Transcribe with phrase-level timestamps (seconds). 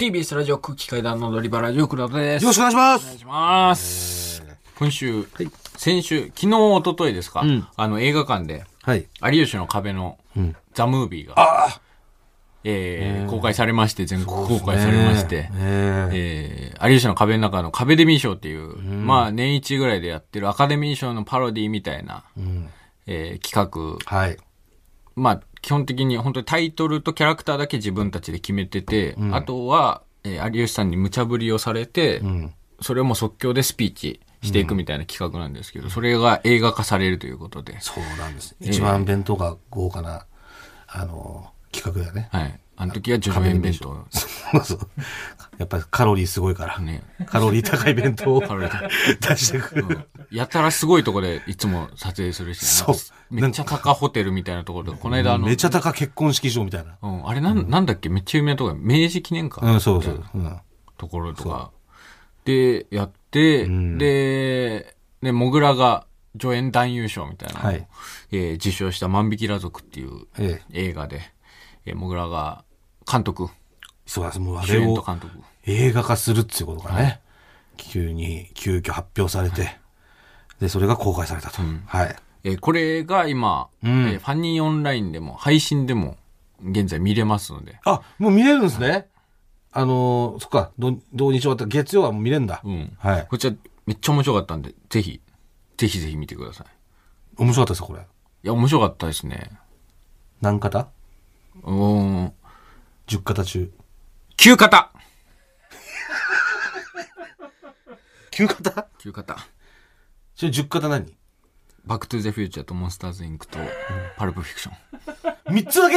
[0.00, 2.44] TBS ラジオ空気階段の踊り場ラジオクラウドです。
[2.44, 3.02] よろしくお願いします。
[3.02, 4.42] お願いします。
[4.78, 5.26] 今週、
[5.76, 7.68] 先週、昨日、一昨日ですか、ん。
[7.74, 9.08] あの映画館で、はい。
[9.32, 10.54] 有吉の壁のん。
[10.72, 11.80] ザ・ムービーが、あ
[12.62, 22.68] えー公開されまして、全国公開されまして、ねええー有吉の壁の中の壁デミー賞っていう、まあ年一ぐらいでやってるアカデミー賞のパロディみたいな、うん。
[23.08, 24.36] えー企画、はい。
[25.18, 32.54] まあ基本的に本当にタイトルとキャラクターだけ自分たちで決めてて、あとは、えー有吉さんに無茶ぶりをされて、うん。
[32.80, 38.56] それをもう即興でスピーチしていくみたいな企画なんですけど、それが映画化されるということで、そうなんです。
[38.60, 40.26] 一番弁当が豪華な、
[40.86, 42.28] あの、企画だよね。
[42.32, 42.60] はい。
[42.80, 44.06] あの時はジョジョ弁弁当。
[44.10, 44.26] そ
[44.58, 44.78] うそう。
[45.58, 46.78] やっぱりカロリーすごいから。
[46.78, 47.02] ね。
[47.26, 50.08] カロリー高い弁当をカロリー出してくる。
[50.30, 52.96] やたらすごいとこでいつも撮影するし、そう
[53.34, 56.96] めっちゃ高ホテルみたいなところで、この間あの、めちゃ高結婚式場みたいな。
[57.02, 58.08] うん、あれなん、なんだっけ？
[58.08, 60.24] めっちゃ有名なとこ明治記念館うん、そうそう。
[60.34, 60.60] うん。
[60.96, 61.72] ところとか、
[62.44, 66.06] で、やって、んで、で、モグラが
[66.40, 67.88] 助演男優賞みたいなのを、はい
[68.30, 70.88] えー受賞した万引き裸族っていうええ。
[70.88, 71.22] 映画で、
[71.84, 72.64] えー、モグラが
[73.10, 73.48] 監督、
[74.06, 74.38] そうです。
[74.40, 75.04] もうあ主れを。
[75.64, 77.20] 映画化するっていうことがね、
[77.76, 79.76] 急に、急遽発表されて、
[80.60, 81.62] で、それが公開されたと。
[81.86, 82.16] はい。
[82.44, 86.16] えーこれが今、うんえーファニーオンラインでも、配信でも、
[86.62, 89.06] 現在見れますので、あ、もう見れるんですね。
[89.72, 92.60] あのーそっか、土土日終わった月曜はもう見れるんだ。
[92.64, 92.96] うん。
[92.98, 93.26] はい。
[93.28, 93.56] こちら、
[93.86, 95.20] めっちゃ面白かったんで、ぜひ、
[95.76, 96.66] ぜひぜひ見てください。
[97.36, 98.00] 面白かったですか、これ。
[98.00, 98.02] い
[98.42, 99.50] や、面白かったですね。
[100.40, 100.88] 何型？
[101.62, 102.32] うーん。
[103.08, 103.72] ?10 型中。
[104.36, 104.92] 9型
[108.30, 109.36] 9型9型。
[110.36, 111.16] それ10型何
[111.86, 113.58] バックトゥーザフューチャーとモンスターズインクと
[114.18, 114.72] パルプフィクショ
[115.50, 115.54] ン。
[115.56, 115.96] ?3 つだけ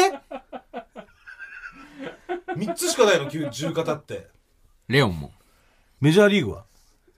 [2.53, 4.30] ?3 つしかないの ?10 型って。
[4.88, 5.34] レオンも。
[6.00, 6.64] メジャーリーグは？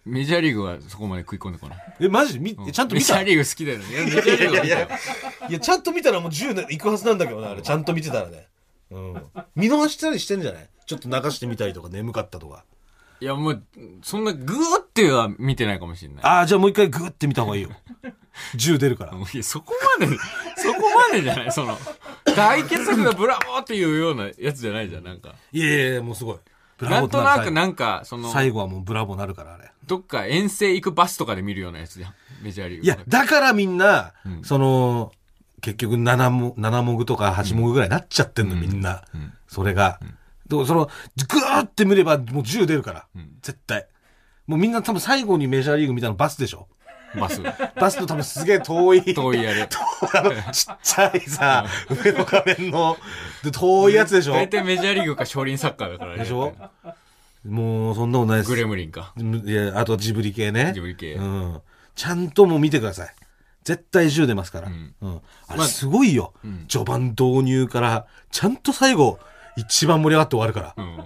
[0.05, 1.78] メジャーリーグはそこまで食い込んでこない。
[2.02, 2.33] え、マジ？
[2.33, 3.22] でみえちゃんと見た？
[3.22, 3.85] いメジャーリーグ好きだよね。
[3.85, 4.88] いやメジャーリーグは見たよ
[5.50, 7.62] や、ちゃんと見たらもう10いくはずなんだけどな、あれ。
[7.62, 8.47] ちゃんと見てたらね。
[8.94, 9.24] うん。
[9.56, 10.70] 見逃したりしてんじゃない？
[10.86, 12.64] ちょっと流してみたりとか眠かったとか。
[13.20, 13.64] いや、もう、
[14.02, 16.24] そんなグーっては見てないかもしれない。
[16.24, 17.70] ああ、じゃあもう一回グーって見た方がいいよ。
[18.56, 19.14] 10出るから。
[19.34, 20.12] いや、そこまで、
[20.58, 21.78] そこまでじゃないその、
[22.36, 25.36] 大傑作だブラボーっていうようなやつじゃないじゃん、なんか。
[25.54, 26.38] いやいやもうすごい。
[26.80, 29.72] ブなんとなくななんか、その、最後はもうブラボーなるから、あれ。
[29.88, 32.14] どっか遠征行くバスとかで見るようなやつじゃん。
[32.42, 32.84] メジャーリーグ。
[32.86, 35.12] いや、だからみんな、うんその、
[35.63, 39.03] 結局7も、7モグとか8モグぐらいになっちゃってんの、みんな。
[39.16, 40.00] うんそれが。
[40.47, 40.90] でもその、
[41.28, 43.22] ぐーって見ればもう10出るから。
[43.22, 43.88] ん絶対。
[44.47, 46.68] もうみんな多分最後にメジャーリーグ見たのバスでしょ
[47.19, 47.41] バス。
[47.79, 49.13] バスの多分すげえ遠い。
[49.13, 49.69] 遠いあれ。
[49.69, 52.97] あの、ちっちゃいさ、上の画面の、
[53.44, 56.18] で遠いやつでしょ大体メジャーリーグか少林サッカーだからね。
[56.19, 56.53] でしょ
[57.47, 58.50] もう、そんなことないです。
[58.50, 59.13] グレムリンか。
[59.18, 60.72] いや、あとジブリ系ね。
[60.74, 61.62] ジブリ系うん。
[61.95, 63.13] ちゃんともう見てください。
[63.63, 64.69] 絶対10出ますから。
[64.69, 65.22] んうん。
[65.47, 66.34] あれまあすごいよ。
[66.46, 69.19] ん序盤導入から、ちゃんと最後、
[69.56, 70.74] 一番盛り上がって終わるから。
[70.78, 71.03] うん。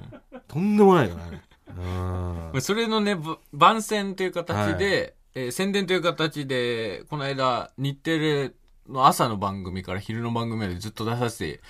[0.47, 1.44] とんでもないからね。
[1.78, 1.84] うん。
[1.84, 8.53] まあそれのね、ぶ番宣という形で、えー宣伝という形で、この間、日テレ
[8.89, 11.62] の朝の番組から昼の番組までずっと出させて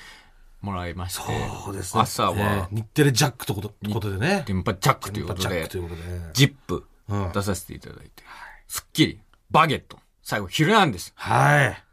[0.61, 1.21] もらいまして、
[1.65, 2.01] そうですね。
[2.01, 4.43] 朝は、ね日テレジャックとことことでね。
[4.47, 6.29] 電波ジャックということでジャックと、いうことでね。
[6.33, 8.23] ジップうん出させていただいて、
[8.67, 9.19] スッキリ、
[9.51, 11.13] バゲット、最後、昼なんです。
[11.15, 11.83] はい。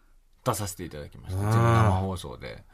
[0.45, 1.41] 出させていただきました。
[1.41, 2.65] うん全部生放送で。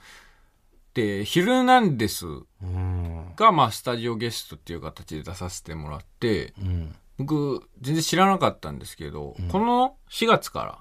[0.95, 3.35] で、昼なんですうん。
[3.37, 6.97] が、まあ、スタジオゲストっていう形で出させてもらって、うん。
[7.19, 10.79] 僕、全然知らなかったんですけど、この4月から、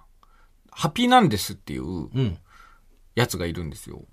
[0.71, 2.37] ハッピーなんですっていううん。
[3.15, 4.05] やつがいるんですよ。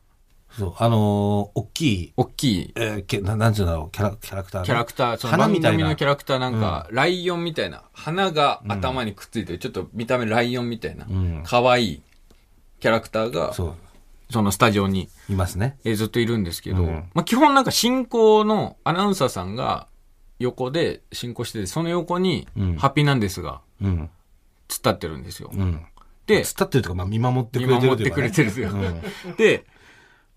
[0.58, 0.74] そう。
[0.78, 12.02] あのー、大きい、大きいえー、けななんていうんだろう、キャラキャラクターねキャラクター、その番花みたいな組のキャラクターなんか、ライオンみたいな、花が頭にくっついてる、ちょっと見た目ライオンみたいなん、可愛い
[12.80, 13.74] キャラクターが、そう。
[14.30, 15.78] そのスタジオにいますね。
[15.84, 19.86] えーずっといるんですけど、うんまあ、基本なんか進行のアナウンサーさんが
[20.40, 23.90] 横で進行してて、その横にうん、ハッピーなんですが、うん。
[23.98, 24.08] 突っ
[24.68, 25.50] 立ってるんですよ。
[25.52, 25.86] うん。
[26.26, 28.78] で、伝ってるというか、まあ、見守ってく見れてる守ってくれてるというか、
[29.36, 29.64] で、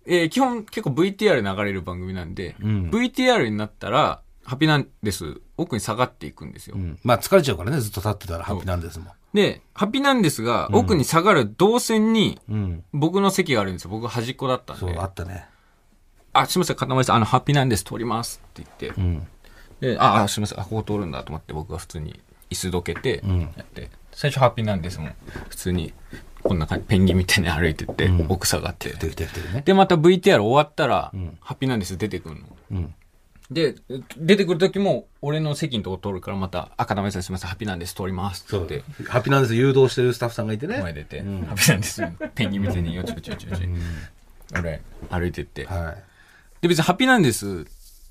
[0.06, 6.76] えー基本結構 VTR 流れる番組なんで、うん VTR になったら、ハッピーなんです、奥に下がっていくんですよ。
[6.76, 6.98] うん。
[7.04, 9.08] まあ、疲れちゃうからね、ずっと立ってたら、ハッピーなんですもん。
[9.34, 12.84] で、ハッピーなんですが、奥に下がる動線に、うん。
[12.92, 13.92] 僕の席があるんですよ。
[13.92, 14.98] 僕端っこだったんそう、で。
[14.98, 15.46] あったね。
[16.34, 19.04] あ、すみません、塊さん、あの、ハッピーなんです、通りますって言ってう。
[19.06, 19.28] ん。
[19.82, 22.20] で、あ、あすみません、あ、ここ通るんだと思って僕が普通に
[22.50, 25.16] 椅子どけて、んやって、最初ハッピーなんですもん。
[25.48, 25.94] 普通に、
[26.44, 28.90] こんな感じ、ペンギンみたいに歩いてって、うん奥下がって。
[28.90, 29.62] てきてるね。
[29.64, 32.42] で、また VTR 終わったら、んハッピーなんです出てくるの。
[32.72, 32.94] うん。
[33.50, 33.76] で、
[34.18, 38.44] 出てくる時も、俺の席のとこ通るから、また、赤玉さんすみません、ハッピーなんです、通ります。
[38.44, 38.84] って。
[39.08, 40.82] ハッピーなんです誘導してるスタッフさんがいてね。
[40.82, 42.04] 前出て、うんハッピーなんです。
[42.36, 43.62] ペンギン見てによちよちよちよち。
[44.54, 45.66] 俺、歩いてって。
[45.66, 45.96] は
[46.60, 47.64] で、別にハッピーなんです、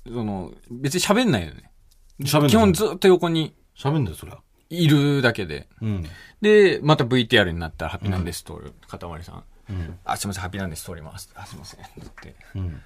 [0.07, 1.71] その、別に喋んないよね。
[2.17, 2.23] い。
[2.23, 4.39] 喋んない基本ずっと横に喋んだよ、そりゃ。
[4.69, 5.67] いるだけで。
[5.81, 6.05] うん。
[6.41, 9.43] で、また VTR になったら、ハッピーなんです、通る、かたまりさん。
[9.69, 9.99] うん。
[10.05, 11.29] あ、すみません、ハッピーなんです、通ります。
[11.35, 11.81] あ、すみません。
[11.81, 11.85] っ
[12.21, 12.35] て。
[12.55, 12.81] うん。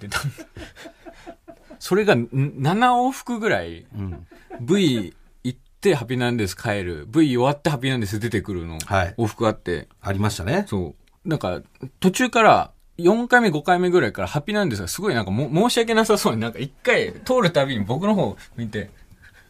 [0.00, 0.18] で、だ
[1.78, 4.26] それがん7往復ぐらい、うん。
[4.60, 5.14] V
[5.44, 7.06] 行ってハッピーなんです帰る。
[7.08, 8.78] V 終わってハッピーなんです出てくるの。
[8.84, 9.88] はい往復あって。
[10.00, 10.64] ありましたね。
[10.68, 10.94] そ
[11.24, 11.28] う。
[11.28, 11.62] なんか、
[12.00, 18.90] 途中から、4回目、5回目ぐらいからハッピーなんですが、すごいなんかも申し訳なさそうに、なんか一回通るたびに僕の方見て、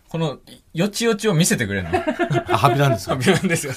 [0.08, 0.38] この、
[0.74, 1.90] よちよちを見せてくれるの？
[2.52, 3.16] あ、ハッピーなんですよ。
[3.16, 3.72] ピーなんですよ。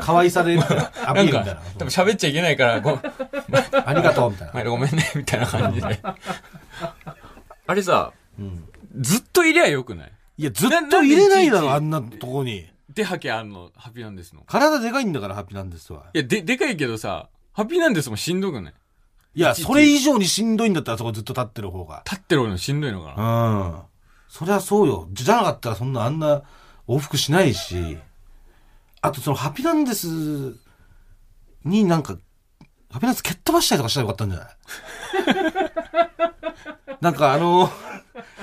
[0.00, 4.54] 可愛さでアピールみたいなか。、多分喋っちゃいけないから、 ご、ありがとう、みたいな。
[4.54, 6.00] 前ごめんね、みたいな感じで。
[7.66, 8.64] あれさ、うん。
[9.00, 10.12] ずっといりゃよくない？
[10.38, 12.66] いや、ずっと入れないだろ、なあんなとこに。
[12.88, 14.42] で、はけあんの、ハッピーなんですの？
[14.46, 16.06] 体でかいんだから、ハッピーなんですわ。
[16.14, 18.74] いや、で、でかいけどさ、ハッピーなんですもしんどくない？
[19.36, 22.02] いや、それ以上にしんどいんだったら、そこずっと立ってる方が。
[22.04, 23.24] 立ってるのしんどいのかな？
[23.48, 23.54] う
[23.90, 23.93] ん。
[24.36, 25.06] そりゃそうよ。
[25.12, 26.42] じゃなかったら、そんなあんな
[26.88, 27.98] 往復しないし。
[29.00, 30.08] あと、その、ハピなんです
[31.64, 32.18] になんか、
[32.90, 34.56] ハピなんです蹴っ飛ばしたりとかしたらよかったんじゃない？
[37.00, 37.70] なんかあの、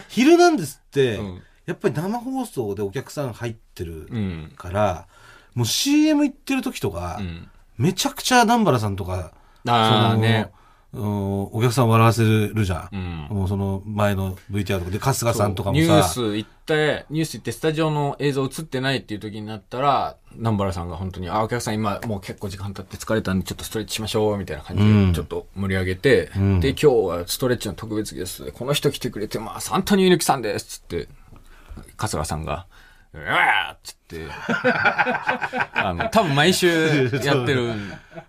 [0.08, 4.54] 昼なんですって、うんやっぱり生放送でお客さん入ってるうん。
[4.58, 5.08] から、
[5.54, 7.50] もう CM 行ってる時とか、うん。
[7.78, 9.32] めちゃくちゃ南原さんとか、
[9.68, 10.52] ああね。
[10.94, 13.28] うんお客さん笑わせるじゃん。
[13.30, 13.38] うん。
[13.38, 28.52] もうその前の VTR とかで春日さんとかもニューさ、ス行って、ニュース行ってスタジオの映像映ってないっていう時になったら、南原さんが本当に、あ、お客さん今もう結構時間経って疲れたんでちょっとストレッチしましょう、みたいな感じうんで、ちょっと盛り上げて、うんで、今日はストレッチの特別です。
[28.52, 29.74] この人来てくれてます。
[29.74, 30.80] アントニオ猪木さんです。
[30.80, 31.08] つって、
[31.96, 32.66] 春日さんが、
[33.14, 34.28] うわーっつって、
[35.74, 37.72] あの、多分毎週やってる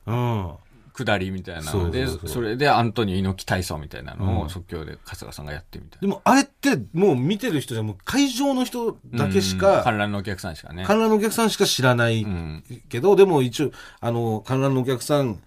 [0.07, 0.53] うん。
[0.93, 9.27] くだりみたいなので、それでアントニオ猪木体操みたいなのうんを即興で春日さんがやってみたいでもあれってもう見てる人じゃもう会場の人な。
[9.27, 10.85] だけしうんか、観覧のお客さんしかね。
[10.85, 12.65] 観覧のお客さんしか知らないうん。
[12.89, 15.41] けど、でも一応、あの、観覧のお客さん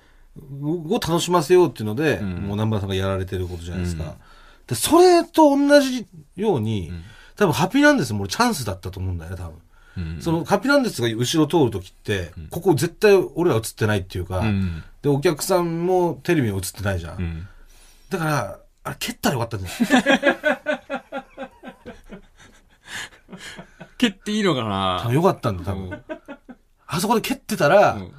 [0.61, 4.03] を楽しませようっていうので、んもう南原さんがやられてることじゃないですか。
[4.03, 4.09] うん
[4.67, 7.03] でそれと同じように、ん
[7.35, 9.53] 多分ハッピーなんですもチャンスだったと思うんだよね、多分。
[9.97, 14.83] うんそのハッピーなんですが後ろ通るときって、ここ絶対俺ら映ってないっていうか、うん。
[15.05, 17.19] で、お客さんもテレビに映ってないじゃん。
[17.19, 17.47] うん。
[18.09, 20.35] だから、あれ蹴ったらよかったんじゃない
[23.99, 25.89] 蹴っていいのか多な分よかったんだ、多分。
[25.89, 26.03] うん
[26.87, 28.11] あそこで蹴ってたら、うん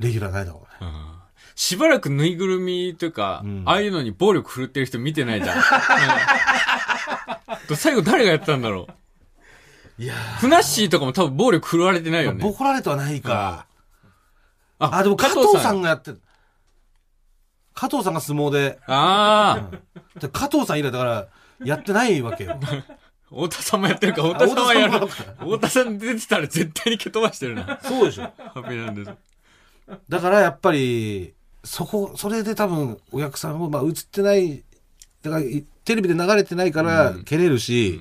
[0.00, 0.90] レギュラーないだろうね。
[1.56, 5.56] しばらくぬいぐるみというか、うんああいうのに暴力振るってる人見てないじゃん。
[5.56, 5.60] う
[7.72, 8.86] ん最後誰がやったんだろ
[9.98, 12.42] ういやふなっしーとかも多分暴力振るわれてないよー、ね。
[12.42, 13.66] ボコられてはないか。
[14.78, 16.20] ああ、でも加藤さんがやってる。
[17.74, 21.28] 加藤さんが相撲で、ああ、で加藤さん以来だから、
[21.64, 22.58] やってないわけよ。
[23.28, 27.78] 太田さんもやってるか、太田さんはやるあ太田さん出てたら絶対に蹴飛ばしてるな。
[27.82, 28.22] そうでしょ。
[28.22, 29.12] ハッピーなんです。
[30.08, 34.64] だからやっぱり、そこ、それで多分お客さんも、まあ映ってない、
[35.22, 38.00] だからいテレビで流れてないからうん蹴れるし、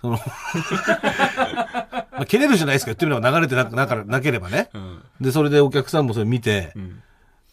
[0.00, 0.18] その、
[2.14, 4.70] まあ蹴れるじゃないですか、言ってみれば流れてなななければね。
[4.74, 5.02] うん。
[5.20, 7.02] で、それでお客さんもそれ見て、うん。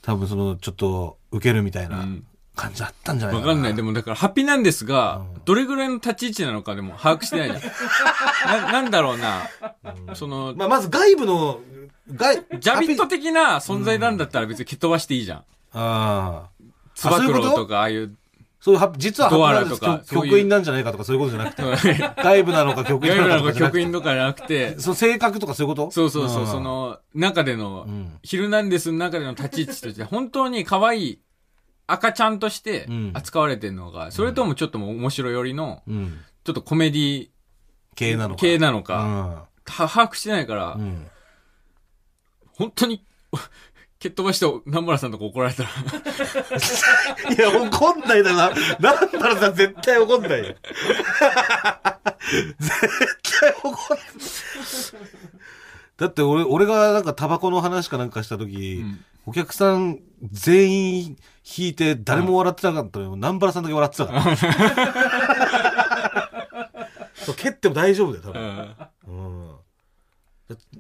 [0.02, 2.26] 多分その、ちょっと受けるみたいなうん
[2.56, 3.48] 感じあったんじゃないかな。
[3.48, 3.76] わかんない。
[3.76, 8.62] でもだから、ハッピーなんですがうん、どれぐらいの立ち位置なのかでも把握してないじゃん。
[8.66, 9.50] な、なんだろうな。
[10.16, 11.60] その、まあ、まず外部の、
[12.14, 15.38] 外、ジャビット的な存在なんだったら別に蹴飛ばしていいじゃん。
[15.40, 16.50] ああ。
[16.94, 18.16] つば九郎とか、ああいう、
[18.62, 21.64] そういうは、実はドアラハッピーなん局員なんじゃないかとかそういうことじゃなくて、
[21.98, 23.60] 外 外部なのか局員なのかと部なくて。
[23.60, 25.92] 局員とかじゃなくて、その性格とかそういうこと？
[25.92, 26.48] そうそうそう、ん。
[26.48, 28.20] その、中でのう、ん。
[28.22, 31.22] ヒルナンデスの中での立ち位置として、本当に可愛い
[31.88, 33.12] 赤ちゃんとしてうん。
[33.16, 36.20] 扱われてるのが、それともちょっと面白寄りの、うん。
[36.44, 37.30] ちょっとコメディ
[37.96, 38.42] 系なのか。
[38.42, 41.08] 系なのか、把握してないから、うん。
[42.54, 43.04] 本当に、
[44.02, 48.50] 蹴っ飛ばして南村さんとか怒られたら、いや、怒んないだな。
[48.80, 50.56] なんだろうさ、絶対怒んないよ。
[52.60, 52.76] 絶
[53.40, 54.00] 対怒んない。
[55.98, 60.00] だって俺、俺がなんかタバコの話かなんかした時、うんお客さん
[60.32, 61.16] 全員
[61.46, 63.12] 引いて誰も笑ってなかったのよ。
[63.16, 64.36] 南原さんだけ笑ってたから。
[67.14, 69.16] そう蹴っても大丈夫だよ、多う分。
[69.16, 69.56] んうん。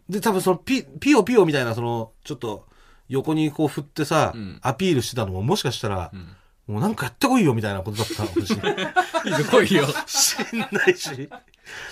[0.09, 2.65] で、多分そのピ、ピヨピヨみたいな、その、ちょっと、
[3.11, 6.27] 横にこう振ってさ、うんアピールしてたのも、もしかしたら、うん
[6.67, 8.73] もうなんかやってこいよみたいなことだったのかもしれない。
[9.25, 9.85] いいよ、来いよ。
[10.05, 11.29] しんないし。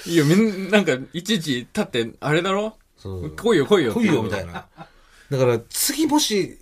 [0.05, 2.77] いいよ、みんなんか、いちいち立って、あれだろ？
[2.95, 3.31] そう。
[3.35, 3.93] 来いよ、来いよ。
[3.93, 4.45] 来いよみたい。
[4.45, 4.53] な。
[4.53, 6.59] だから次もし、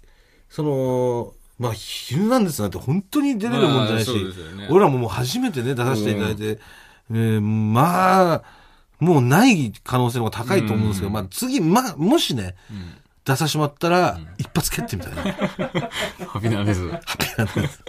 [0.50, 6.60] その、まあ、ヒルナンデスなんて本当に出れるもんじゃないし、まあそうですよね俺らももう初めてね、出させていただいて、
[7.12, 8.44] えーまあ、
[9.00, 12.94] もうない可能性の方が高いと思うんですけど、うんまあ次、まあ、もしね、うん。
[13.28, 15.22] 出させてもらったら、一発蹴ってみたいな。
[16.28, 16.86] ハピナです。
[16.86, 17.84] でハッピーなんです。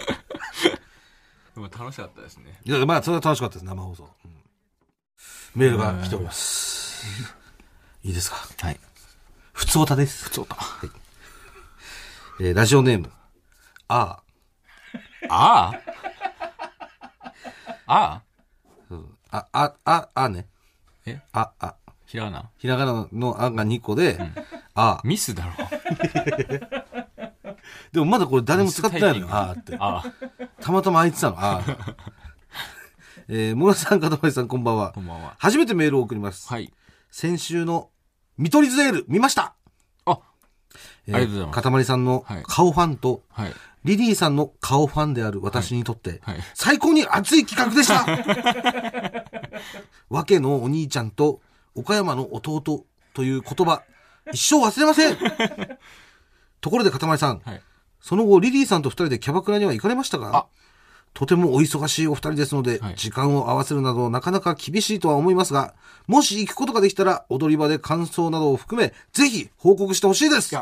[1.55, 2.59] も楽しかったですね。
[2.63, 4.09] いや、まあ、それは楽しかったです、生放送。
[4.25, 4.31] うん
[5.55, 7.03] メールが来ております。
[8.03, 8.37] いいですか？
[8.61, 8.79] はい。
[9.51, 10.25] ふつおたです。
[10.25, 10.57] 普通だ。
[12.39, 13.11] えーラジオネーム、
[13.87, 14.21] あ
[15.27, 15.81] ああ
[17.87, 20.47] あーうんあ、あ、あ、あね。
[21.05, 21.19] え？
[21.33, 21.75] あ、あ。
[22.05, 24.19] ひらがなひらがなのあが2個で、
[24.79, 25.51] あミスだろ。
[27.91, 29.75] でもまだこれ誰も使ってないのよ、あーって。
[29.79, 30.13] ああ。
[30.61, 31.95] たまたま開いてたの、あー。
[33.31, 35.01] えー、もらさん、かたまりさん、こんばんはこ。
[35.01, 35.35] んばんは。
[35.37, 36.47] 初めてメールを送ります。
[36.47, 36.73] はい。
[37.11, 37.89] 先週の
[38.37, 39.53] 見取り図エール、見ました
[40.05, 40.19] あ、
[41.07, 43.53] えーありがとうございますかたまりさんのはい顔ファンと、はい。
[43.85, 46.37] リリーさんの顔ファンである私にとって、はい。
[46.53, 48.05] 最高に熱い企画でした
[50.09, 51.41] わけのお兄ちゃんと
[51.75, 52.61] 岡山の弟
[53.13, 53.83] という言葉、
[54.33, 55.17] 一生忘れません
[56.61, 57.61] ところでかたまりさん、はい。
[58.01, 60.31] その後リリーさんと二人でキャバクラには行かれましたか？
[60.35, 60.45] あ
[61.13, 65.73] とてもお忙しいお二人ですので、はい時間を合わせるなどなかなか厳しいとは思いますが、
[66.07, 70.55] もし行くことができたら踊り場で感想などを含め、ぜひ報告してほしいです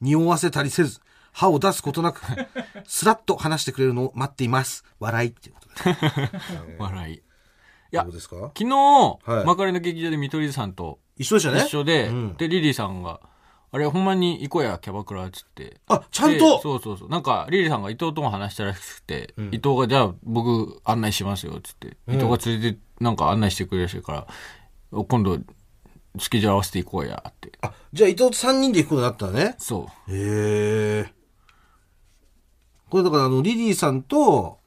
[0.00, 1.00] 匂わせたりせず、
[1.32, 2.20] 歯を出すことなく、
[2.86, 4.84] スラッと話してくれるのを待っています。
[5.00, 6.76] 笑いっていうことで。
[6.78, 7.22] 笑い。
[7.96, 8.36] いやどうですか？
[8.56, 11.60] 昨日、はい幕張の劇場で見取り図さんと一緒でしたね？
[11.66, 13.20] 一緒で、うんで、リリーさんが、
[13.72, 15.80] あれ、ほんまに行こうや、キャバクラっつって。
[15.88, 17.08] あ、ちゃんでとそうそうそう。
[17.08, 21.96] なんか、リリーさんが伊藤とも話したらしくて、うん伊藤が、じゃあ僕案内しますよ、っつって。
[22.06, 24.12] うん伊藤が連れて、なんか案内してくれるらしいか
[24.92, 25.38] ら、今度、
[26.18, 27.52] スケジュール合わせて行こうや、って。
[27.60, 29.56] あ、じゃあ伊藤と3人で行くことになったのね？
[29.58, 30.14] そう。
[30.14, 31.12] へえ。
[32.88, 34.60] これだからあの、リリーさんと、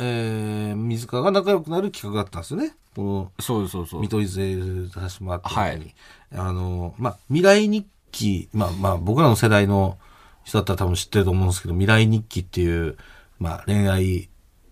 [0.00, 2.74] えー、水川が仲良くなる企画だったんですよね。
[2.96, 4.08] この、そうそうそう見。
[4.08, 5.60] 取り図で出させてもらった時に。
[5.60, 5.94] はい
[6.32, 9.98] あの、まあ、未来日記、まあまあ、僕らの世代の
[10.44, 12.96] 人だったら多分知ってると思うんですけど、未来日記っていう、
[13.40, 14.28] まあ、恋愛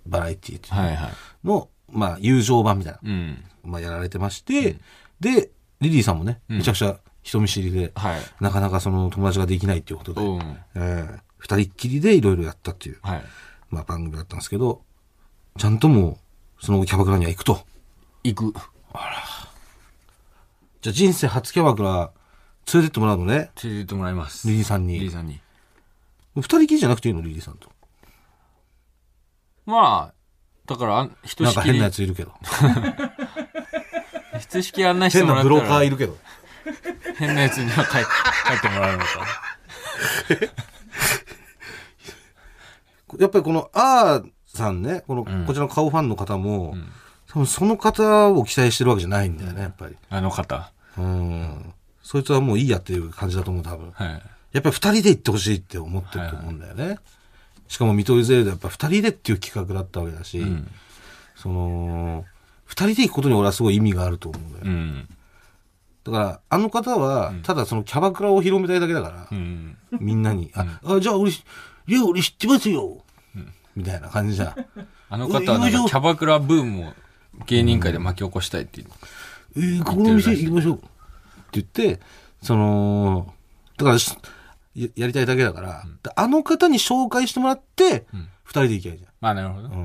[0.06, 1.12] バラエティっていうはいはい。
[1.44, 3.44] の、まあ、友情版みたいな、うん。
[3.64, 4.76] まあ、やられてまして、
[5.20, 8.20] で、リリーさんもね、うんめちゃくちゃ人見知りで、はい。
[8.40, 10.58] なかなかその友達ができないっていうことで、うん。
[10.74, 13.22] えー二人っきりでいろいろやったっていう、はい。
[13.70, 14.82] まあ、番組だったんですけど、
[15.58, 16.18] ちゃんとも
[16.60, 17.66] う、その後キャバクラには行くと。
[18.22, 18.54] 行く。
[20.80, 22.12] じゃあ人生初キャバクラ、
[22.72, 24.46] 連れてってもらうのね、連れてってもらいます。
[24.48, 24.94] リリーさんに。
[24.94, 25.40] リリーさんに。
[26.36, 27.68] 二人きりじゃなくていいの、リリーさんと。
[29.66, 30.14] まあ、
[30.66, 32.32] だから、あんひなんか変なや、ついるけど。
[34.38, 36.16] ひとしきり案内してもらった変なブローカーいら、るけど。
[37.16, 38.06] 変なやつには帰って、
[38.46, 39.08] 帰ってもらうのか。
[43.18, 46.92] やっぱりこの、あーさんね、この、うんこちらの顔ファンの方も、ん
[47.28, 49.96] 多分その方を期待してるわけじゃないんだよね、やっぱり。
[50.08, 50.72] あの方。
[50.96, 51.74] うん。
[52.02, 53.90] そいつはもういいやっていう感じだと思う、多分。
[53.92, 54.22] はい。
[54.52, 56.98] やっぱり二人で行ってほしいって思ってると思うんだよね。
[57.68, 60.68] しかも見取り図でやっぱ二人でっていう企画だったわけだし、うん。
[61.36, 62.24] その、
[62.64, 64.64] 二人で行くことに俺はすごい意味があると思うんだよ。
[64.64, 65.08] うん。
[66.04, 69.76] だから、あの方は、ただそのキャバクラを広めたいだけだから、うん。
[70.00, 71.34] みんなに、あ、あじゃあ俺、い
[71.88, 73.04] や、俺知ってますよ、
[73.78, 74.66] みたいな感じじゃん。
[75.08, 76.92] あの方はなんかキャバクラブームを
[77.46, 78.88] 芸人界で巻き起こしたいっていう。
[79.56, 80.76] えー、ここの店行きましょう。
[80.76, 80.86] って
[81.52, 82.00] 言って、
[82.42, 83.32] その、
[83.76, 84.14] だからし
[84.74, 89.74] や、やりたいだけだから、であの方に紹介してもらって、ん二人で行きゃいいじまあなるほどゃん。。
[89.74, 89.84] うん。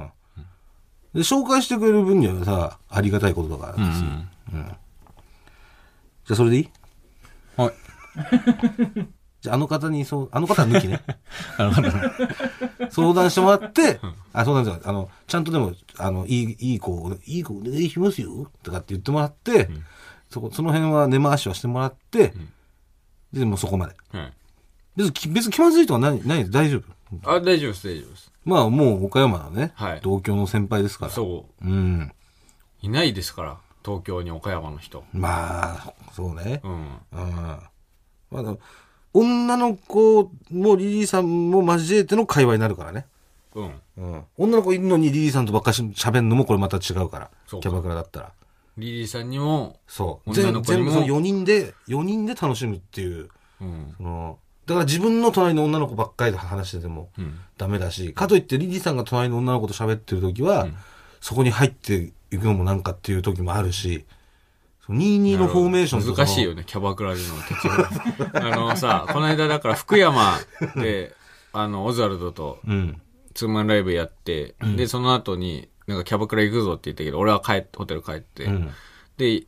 [1.13, 4.27] で、紹介してくれる分にはさ、ありがたいことだから、うんうん。
[4.51, 4.73] じゃ
[6.31, 6.69] あ、それでいい？
[7.55, 7.73] はい。
[9.43, 11.01] じゃあ、あの方に、そう、あの方は抜きね。
[11.57, 12.89] なるほど。
[12.89, 13.99] 相談してもらって、
[14.31, 14.81] あ、そうなんですよ。
[14.85, 19.69] あの、ちゃんとでも、あの、いい、いい子を、いい子お願いしますよ、とかって言ってもらって、
[20.29, 22.33] そこ、その辺は根回しはしてもらって、
[23.33, 23.95] で、もうそこまで。
[24.17, 24.33] はい。
[24.95, 27.29] 別に、き別に気まずいとかない、ない大丈夫。
[27.29, 28.31] あ、大丈夫です、大丈夫です。
[28.45, 31.11] まあ、もう岡山のね、はい同郷の先輩ですから。。
[31.11, 31.99] そうん。
[32.01, 32.11] う。
[32.81, 35.03] いないですから、東京に岡山の人。
[35.11, 36.61] まあ、そうね。
[36.63, 36.71] うん。
[36.71, 37.59] うん。
[38.31, 38.57] まあ、
[39.13, 43.05] 女の子もリリーさんも交えての会話になるからね。
[43.55, 43.71] うん。
[43.97, 44.23] うん。
[44.37, 47.29] 女の子いるのにリリーさんとばっかし喋るのもこれまた違うから。
[47.47, 48.31] そうャバクラだったら。
[48.77, 50.31] リリーさんにも、そう。
[50.31, 53.29] 女の子にも全全部その4人で、4人で楽しむっていう、
[53.61, 53.93] うん。
[53.97, 57.39] その、だから自分の隣の女の子ばっかりで話しててもうん。
[57.57, 60.75] ダメだし、かといってリリーさんが隣の女の子と喋ってる時は、うん
[61.23, 64.03] そこに入っていくのもなんかっていう時もあるし、
[64.85, 70.37] その22のフォーメーションとかの難しいよね、キャバクラでの立ち あのさ、この間だから福山
[70.75, 71.15] で、
[71.53, 73.01] あの、オズワルドとうん。
[73.33, 78.69] ツーマンライブやって、で、その後に、なんかキャバクラ行くぞって言ったけど、俺は帰って、ホテル帰って、うん。
[79.17, 79.45] で、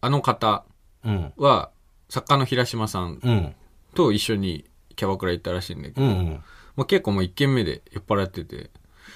[0.00, 0.64] あの方
[1.04, 1.32] うん。
[1.38, 1.70] は、
[2.10, 3.54] 作家の平島さんうん。
[3.94, 6.10] と一緒にキャバクラ行ったらしいんだけど、うん。
[6.10, 6.26] うん。
[6.76, 8.70] もう結構もう一軒目で酔っ払ってて、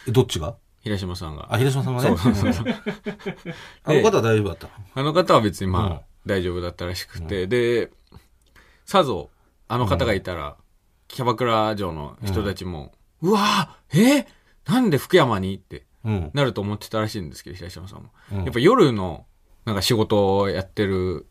[0.09, 0.55] えどっちが？
[0.87, 1.53] 平島さんが。
[1.53, 2.17] あ、平島さんがね。
[2.17, 2.75] そうそうそううん
[3.83, 4.69] あの方は大丈夫だった。
[4.95, 7.91] あの方は別にまあ、うん大丈夫だったらしくて、で、
[8.85, 9.31] さぞ、
[9.69, 10.57] あの方がいたら、
[11.07, 14.27] キャバクラ城の人たちも、うわぁえ
[14.67, 16.31] なんで福山にってうん。
[16.35, 18.11] なると思ってたらしいんですけど、平島さんも。
[18.33, 19.25] うんやっぱ夜の、
[19.65, 21.27] なんか仕事をやってる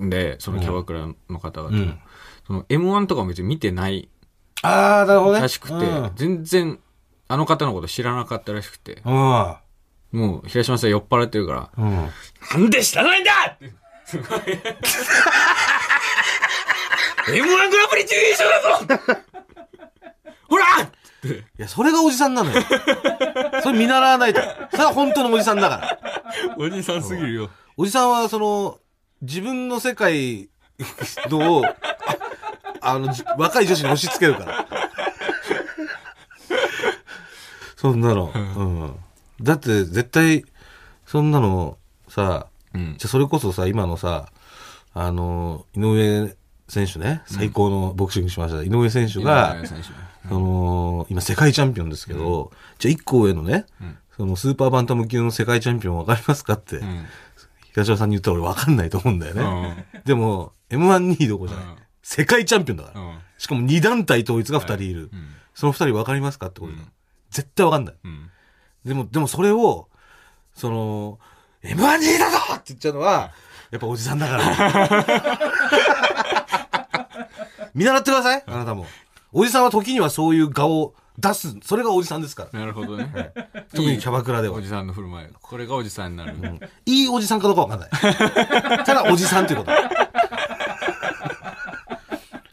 [0.00, 1.98] んで、そのキャバクラの方々
[2.46, 4.08] その M1 とかも別に見てない
[4.62, 5.40] ああ、なるほどね。
[5.40, 6.12] らしくて、うん。
[6.14, 6.80] 全然、
[7.28, 9.12] あの方のこと知らなかったらしくて、うん。
[10.12, 12.08] もう平島さん酔っ払ってるから、うん。
[12.52, 13.72] なんで知らないんだって。
[14.04, 14.40] すごい。
[17.26, 18.50] M1 グランプリ準優勝
[18.88, 19.22] だぞ
[20.48, 20.90] ほらっ
[21.22, 21.28] て。
[21.28, 22.60] いや、それがおじさんなのよ。
[23.62, 24.40] それ見習わないと。
[24.72, 25.98] それは本当のおじさんだから。
[26.58, 27.50] おじさんすぎるよ。
[27.76, 28.78] おじさんは、その、
[29.22, 30.50] 自分の世界
[31.30, 31.76] のを、あ
[32.82, 34.66] あの、じ若い女子に押し付けるから。
[37.82, 38.32] そんなの。
[38.32, 38.94] うん。
[39.42, 40.44] だって、絶対、
[41.04, 42.94] そんなの、さ、うん。
[42.96, 44.28] じゃあそれこそさ、今のさ、
[44.94, 46.36] あの、井上
[46.68, 48.62] 選手ね、最高のボクシングしました。
[48.62, 57.06] 井上選手が、井上選手その、今世界チャンピオンですけど、じゃあ一個上のね、うんそのスーパーバンタム級の世界チャンピオンわかりますかって、うん。
[57.72, 59.70] 東山さんに言ったら俺わかんないと思うんだようね。
[59.70, 60.02] ん。
[60.04, 63.00] でも、M12 位どころじゃない、うん世界チャンピオンだから。
[63.00, 63.18] うん。
[63.38, 65.10] しかも2団体統一が2人いる。
[65.12, 65.28] うん。
[65.54, 66.92] その2人わかりますかってこと、うん
[67.32, 67.94] 絶対わかんない。
[68.04, 68.30] うん。
[68.84, 69.88] でも、でもそれを、
[70.54, 71.18] その、
[71.64, 73.32] M12 だぞって言っちゃうのは、
[73.70, 75.38] やっぱおじさんだから。
[77.74, 78.86] 見習ってください、あなたも。
[79.32, 81.56] おじさんは時にはそういう顔を出す。
[81.62, 82.60] それがおじさんですから。
[82.60, 83.32] なるほどね。
[83.74, 84.54] 特にキャバクラでは。
[84.54, 85.28] おじさんの振る舞い。
[85.40, 86.36] これがおじさんになる。
[86.84, 87.90] いいおじさんかどうかわかんない。
[88.84, 89.72] ただおじさんということ。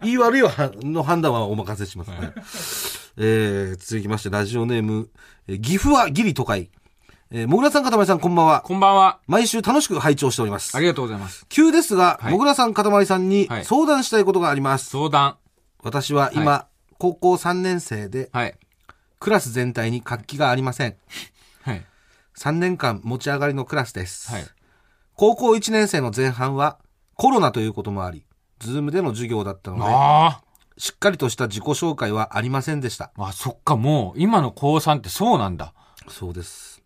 [0.07, 2.31] いい悪いはの判断はお任せしますね。
[3.21, 5.09] えー、続きまして、ラジオネーム、
[5.47, 6.69] えー岐阜はギリ都会。
[7.31, 8.61] えー、もぐらさん、かたまりさん、こんばんは。
[8.61, 9.19] こんばんは。
[9.27, 10.79] 毎週楽しく拝聴しておりますあ。
[10.79, 11.45] りがとうございます。
[11.49, 14.89] 急ですが、はいもぐらさん、かたまりさんにはい相談したいことがあります。
[14.89, 15.35] 相談。
[15.83, 18.55] 私は今、は高校3年生で、はい。
[19.19, 20.95] クラス全体に活気がありません。
[21.63, 21.85] はい。
[22.37, 24.31] 3年間持ち上がりのクラスです。
[24.31, 24.45] はい。
[25.15, 26.79] 高校1年生の前半は
[27.15, 28.23] コロナということもあり、
[28.59, 30.41] ズームでの授業だったので、あ
[30.79, 33.11] しっかりとした自己紹介はありませんでした。
[33.17, 33.25] あ。
[33.27, 35.73] あ、そっか、もう、今の高3ってそうなんだ。
[36.07, 36.81] そうです。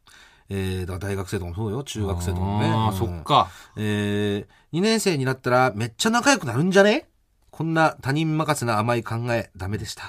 [0.50, 2.70] えー、だ大学生とかもそうよ、中学生とかもね。
[2.70, 3.50] ああ、うんそっか。
[3.78, 7.08] えー、2年生になったらめっちゃ仲良くなるんじゃね？
[7.52, 10.04] こんな他人任せな甘い考え、ダメでした。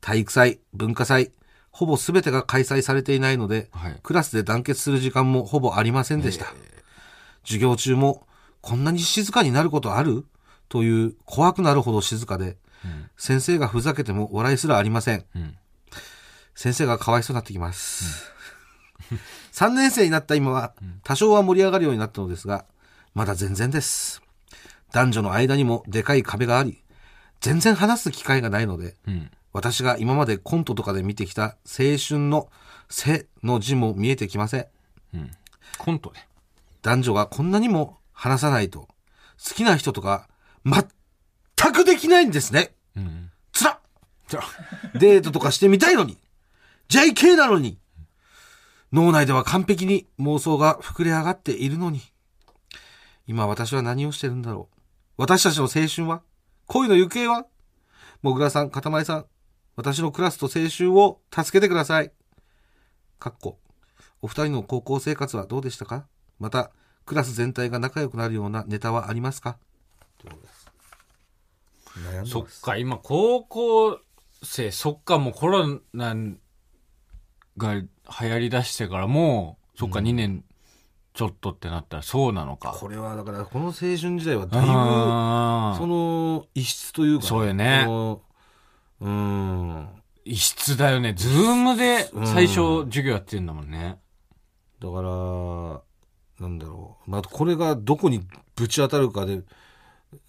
[0.00, 1.30] 体育祭、文化祭、
[1.70, 4.00] ほぼ全てが開催されていないので、はい。
[4.02, 6.46] クラスで団結する時間もほぼありませんでした。
[7.44, 8.26] 授業中も、
[8.60, 10.26] こんなに静かになることある？
[10.68, 12.56] という怖くなるほど静かで、うん。
[13.16, 15.24] 先生がふざけても笑いすらありません。
[15.34, 15.56] うん。
[16.54, 18.32] 先生がかわいそうになってきます。
[19.52, 22.64] 3年生になった今は、多少は盛り上がるようになったのですが、
[23.14, 24.22] まだ全然です。
[24.92, 26.82] 男女の間にもでかい壁があり、
[27.40, 29.30] 全然話す機会がないので、うん。
[29.52, 32.48] 私が今までコントとかで見てきた青春の
[32.88, 34.66] 背の字も見えてきません。
[35.14, 35.30] うん。
[35.78, 36.20] コントで。
[36.82, 38.88] 男女がこんなにも話さないと、
[39.42, 40.28] 好きな人とか、
[40.64, 40.86] 全
[41.62, 42.74] 全くできないんですね。
[42.96, 43.30] うん。
[43.52, 43.78] つらっ。
[44.28, 46.18] じゃあ、デートとかしてみたいのに。
[46.88, 47.78] JK なのに。
[48.92, 52.00] 脳内では完璧に妄想が膨れ上がっているのに。
[53.26, 54.76] 今私は何をしてるんだろう。
[55.16, 56.22] 私たちの青春は？
[56.66, 57.46] 恋の行方は？
[58.22, 59.26] もぐらさん、かたまりさん、
[59.76, 62.10] 私のクラスと青春を助けてください。
[63.18, 63.58] かっこ。
[64.22, 66.06] お二人の高校生活はどうでしたか？
[66.38, 66.70] また、
[67.06, 69.58] クラス全体が仲良くなるようなネタはありますか？
[70.18, 70.59] ということです。
[72.24, 73.98] そっか、今、高校
[74.42, 76.14] 生、そっか、もうコロナ
[77.56, 80.44] が流行り出してから、もう、そっか、2年
[81.12, 82.76] ちょっとってなったら、そうなのか。
[82.78, 89.88] これはだから、この青春時代はだいぶ、あその異質というか、そうよねうーん。
[90.24, 91.14] 異質だよね。
[91.14, 93.98] ズームで最初授業やってんだもんね。
[94.80, 97.10] だから、なんだろう。
[97.10, 98.22] まあ、これがどこに
[98.54, 99.42] ぶち当たるかで、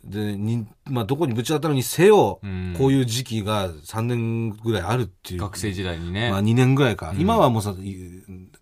[0.03, 5.41] で、に、まあ、どこにぶち当たるにせよ、うんこういう時期が3年ぐらいあるっていう。
[5.41, 6.29] 学生時代にね。
[6.29, 7.13] まあ2年ぐらいか。
[7.17, 7.95] 今はもうさ、い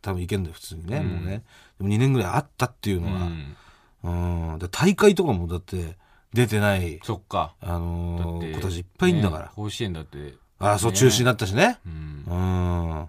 [0.02, 0.98] 多分いけんだよ、普通にね。
[0.98, 1.44] うんもうね。
[1.78, 3.20] でも2年ぐらいあったっていううのは。
[3.26, 4.52] ん。
[4.52, 4.60] うん。
[4.60, 5.98] で大会とかもだって
[6.34, 7.56] 出てない、そっか。
[7.62, 9.44] あのー今年いっぱいいんだから。
[9.46, 10.36] ね甲子園だって。
[10.60, 11.80] ああ、そう、ね中止になったしね。
[11.86, 12.34] うんう
[13.04, 13.06] ん。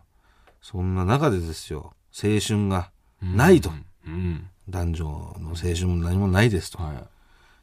[0.62, 2.90] そんな中でですよ、青春が
[3.23, 3.70] ないと。
[4.07, 4.46] うん。
[4.68, 6.83] 男女の青春も何もないですと。
[6.83, 6.96] はい。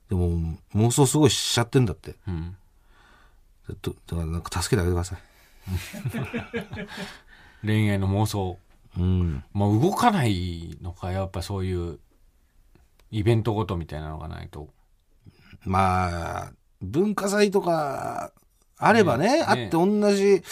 [0.09, 2.15] でも、妄想すごいしちゃってんだって。
[2.27, 2.55] うん。
[3.67, 5.19] だだからなんか助けてあげてください。
[7.65, 8.57] 恋愛の妄想。
[8.97, 9.43] うん。
[9.53, 11.99] まあ動かないのか、やっぱそういう、
[13.11, 14.69] イベントごとみたいなのがないと。
[15.63, 18.31] まあ、文化祭とか、
[18.77, 20.43] あればね、ねあって同じ、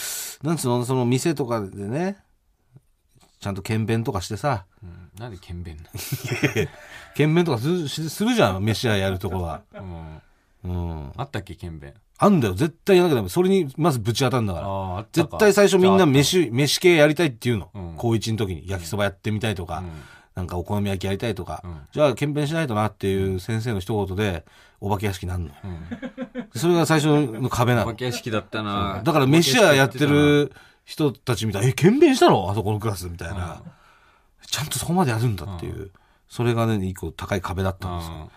[0.41, 2.17] なんつうの、その店とかでね、
[3.45, 5.11] ちゃんと検便とかしてさ、うん。
[5.19, 5.83] なんで検便な
[7.13, 9.61] 検便とかするしするじゃん、飯屋やるとこは。
[9.75, 10.19] の
[10.63, 10.71] うん。
[10.71, 11.11] うん。
[11.15, 11.93] あったっけ検便？
[12.17, 13.29] あんだよ、絶対やらなきゃダメ。
[13.29, 15.05] それにまずぶち当たるんだから。
[15.13, 17.69] 絶対最初みんな飯、飯系やりたいっていうの。
[17.75, 19.83] うん高一の時に焼きそばやってみたいとか、
[20.33, 24.43] なんかお好み焼きやりたいとか、うんじゃあ検便しないとなっていう先生の一言で、
[24.81, 25.51] お化け屋敷なんの。
[25.63, 26.59] うん。
[26.59, 27.95] それが最初の壁なのお化。
[27.95, 30.51] け屋敷だったなだから飯屋やってる
[30.85, 32.49] 人たちみたいな、え、検便したの？
[32.49, 33.61] あそこのクラスみたいな。
[34.47, 35.91] ちゃんとそこまでやるんだっていう。
[36.29, 38.31] それがね、一個高い壁だったんですよ。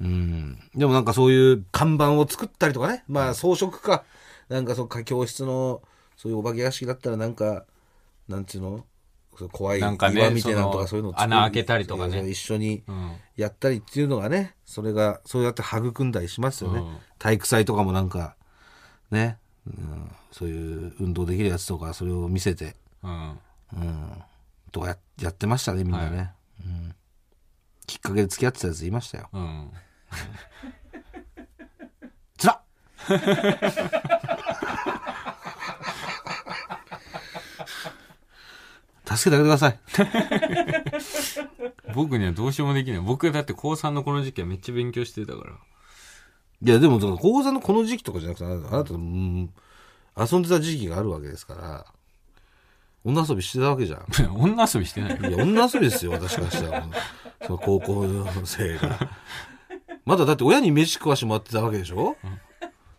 [0.00, 0.58] うん。
[0.74, 3.04] でもなんかそういう看板を作ったりとかね。
[3.08, 4.04] まあ装飾か。
[4.48, 5.80] なんかそうか、教室の、
[6.16, 7.64] そういうお化け屋敷だったらなんか、
[8.28, 8.84] なんていうの？
[9.50, 10.14] 怖い岩みたい
[10.54, 13.12] なのとかそういうのを作る穴開けたりとかね一緒にうん。
[13.34, 16.80] やったりっていうのがね、それが、そうやって育んだりしますよね。
[16.80, 18.34] うん体育祭とかもなんか、
[19.12, 23.38] ね、うん、そういう運動できるやつとか、それを見せて、うん。
[23.74, 24.22] うん、
[24.70, 26.32] とかややってましたね、みんなね、は
[26.66, 26.94] うん。
[27.86, 29.28] きっかけで付き合ってたやついましたよ。
[29.32, 29.70] うん。
[32.36, 32.62] つらっ
[39.16, 39.78] 助けてあげてください。
[41.94, 43.00] 僕にはどうしようもできない。
[43.00, 45.52] 僕だって高3のこの時期はめっちゃ勉強してたから。
[46.64, 49.50] いや、でも、講座のこの時期とかじゃなくて、あなた、うん、
[50.16, 51.86] 遊んでた時期があるわけですから、
[53.04, 54.06] 女遊びしてたわけじゃん。
[54.38, 55.30] 女遊びしてないよ。
[55.30, 56.86] いや、女遊びですよ、私からしたら。
[57.44, 58.06] その高校
[58.44, 59.10] 生が。
[60.04, 62.16] まだだって親に飯食わしてもらってたわけでしょ、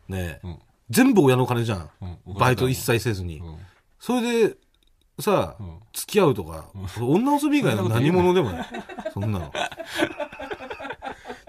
[0.07, 1.89] ねえ、うん全部親の金じゃん。
[2.01, 3.39] うんバイト一切せずに。
[3.39, 3.57] うん
[3.99, 4.57] それで、
[5.19, 6.65] さ、うん付き合うとか、
[6.99, 8.67] 女遊び以外の何者でもない。
[9.13, 9.53] そんなの。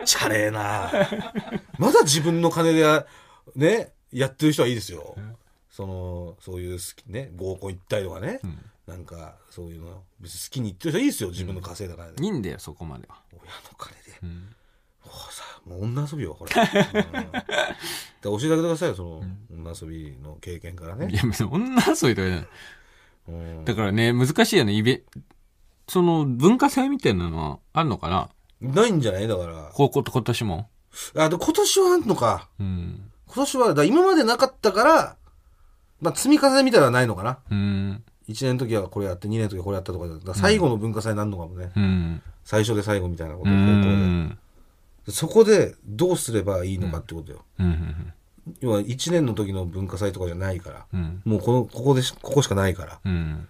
[0.05, 0.91] チャレーな
[1.79, 3.07] まだ自分の金で、
[3.57, 5.17] ね、やってる人はいいですよ。
[5.71, 8.41] その、そういう好き、ね、合コン行ったりとかね。
[8.45, 12.25] んなんか、そういうの、別に好きに行ってる人はいいですよ、自分の稼いだ金で。
[12.25, 13.17] いいんだよ、そこまでは。
[13.33, 14.19] 親の金で。
[14.23, 14.31] うん。
[15.05, 16.53] もうさ、もう女遊びよ、これ。
[16.53, 16.69] 教えて
[18.29, 21.09] あげてくださいよ、その、女遊びの経験からね。
[21.11, 22.49] いや、別に女遊びとかじゃない。
[23.27, 25.03] うんだからね、難しいよね、イベ、
[25.89, 28.29] その文化祭みたいなのはあんのかな
[28.65, 29.29] ないんじゃない？
[29.29, 29.71] だから。
[29.73, 30.69] 高校と今年も？
[31.17, 32.49] あ、で、今年はあんのか。
[32.61, 33.11] うん。
[33.27, 35.17] 今年は、だから今までなかったから、
[36.01, 37.39] まあ、積み重ねみたいなのはないのかな。
[37.51, 38.05] うん。
[38.29, 41.73] 1年の時はこれやって、2年の時はこれやったとかだったら最後の文化祭になるのかもね。
[41.77, 42.23] うん。
[42.45, 44.39] 最初で最後みたいなことうを高校ん。
[45.07, 45.13] で。
[45.13, 47.45] そこでどうすればいいのかってことよ。
[47.59, 48.13] うん。
[48.61, 50.87] 要は1年の時の文化祭とかじゃないから。
[50.93, 51.23] うん。
[51.25, 53.01] もうこの、ここでし、ここしかないから。
[53.05, 53.49] うん。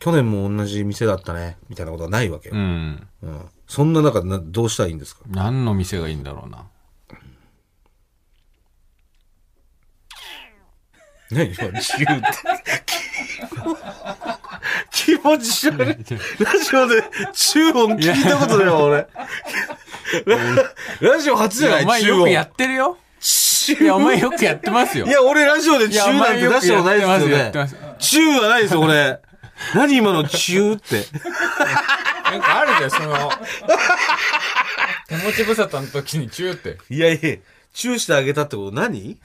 [0.00, 2.54] 去年も同じ店だったね、みたいなことはないわけよ。
[2.54, 3.06] うん。
[3.22, 3.40] うん。
[3.66, 5.22] そんな中でなどうしたらいいんですか？
[5.28, 6.66] 何の店がいいんだろうな。
[11.30, 12.26] 何今、自由って。
[14.90, 15.96] 気持ち悪い。
[16.44, 17.02] ラジオで
[17.32, 19.06] 中音聞いたことないわ、俺。
[20.26, 20.38] ラ
[21.14, 22.18] ラジオ初じゃないお前中音。
[22.20, 22.98] よくやってるよ。
[23.20, 25.06] 中いや、お前よくやってますよ。
[25.06, 27.80] いや、俺ラジオでいや、中なんて出したことないですよやってますね。
[27.80, 29.20] やって中はないですよ、俺。
[29.74, 30.96] 何今の中って。
[30.96, 31.12] ます。
[32.30, 33.30] なんかあるじゃん、その、
[35.08, 36.78] 手持ち無沙汰の時にチューって。
[36.90, 37.36] いやいや、
[37.72, 39.18] 中してあげたってこと何？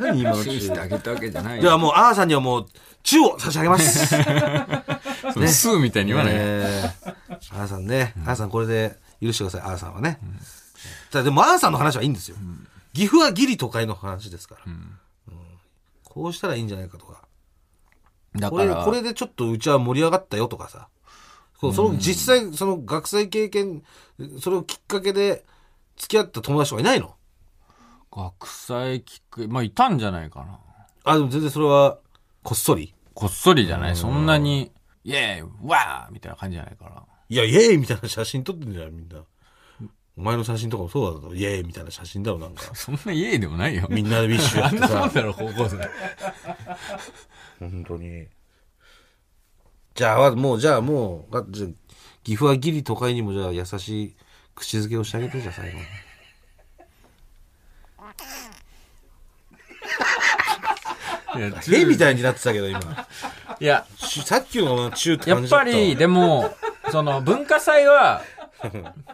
[0.00, 0.44] 何今の中。
[0.44, 1.78] チューしてあげたわけじゃないではよ。
[1.78, 2.66] もう、アーさんにはもう、
[3.02, 4.06] 中を差し上げます。
[5.32, 6.32] そのスーみたいに言わない。
[6.36, 7.14] えー、
[7.52, 10.18] あーさんね、あーさんこれで許してください、あーさんはね。
[11.10, 12.36] ただでも、あーさんの話はいいんですよ。
[12.94, 14.60] 岐阜はギリ都会の話ですから。
[14.66, 14.98] うん
[16.04, 17.21] こうしたらいいんじゃないかとか。
[18.50, 20.88] これ、だから、これでちょっとうちは盛り上がったよとかさ。
[21.60, 23.82] そうその実際、その学生経験、
[24.40, 25.44] それをきっかけで
[25.96, 27.14] 付き合った友達とかいないの？
[28.10, 30.58] 学祭きっく、まあ、いたんじゃないかな。
[31.04, 31.98] あ、でも全然それは、
[32.42, 32.94] こっそり？
[33.14, 33.96] こっそりじゃない。
[33.96, 34.72] そんなに、
[35.04, 37.02] イェーイわーみたいな感じじゃないから。
[37.28, 39.18] いや、イエーイみたいな写真撮ってんじゃん、みんな。
[40.14, 43.86] お前の写真とかもそうだろイエーイみたいな写真だろなんか そんな家でもないよ。
[43.88, 45.78] みんなでウィッシュや あんなってさもんだろ、高校生。
[47.70, 48.26] 本当に。
[49.94, 51.68] じゃあもうじゃあもうあじゃあ
[52.24, 54.16] 岐阜はギリ都会にもじゃあ優しい
[54.54, 55.78] 口づけをしてあげてじゃあ最後。
[55.78, 55.84] に
[61.34, 62.80] いや、絵みたいになってたけど今。
[63.58, 65.72] いや、しさっきのが中ってやっ感じだったわ。
[65.72, 66.54] ぱり、でも、
[66.90, 68.22] その、文化祭は、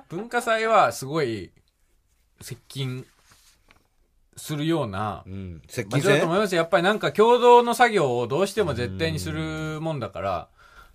[0.09, 1.53] 文化祭はすごい、
[2.41, 3.07] 接近
[4.39, 5.63] するようなう、ん。
[5.69, 6.55] 接場近だと思います。
[6.55, 10.49] よやっぱりなんか共同の作業をどうしても絶対にするもんだから、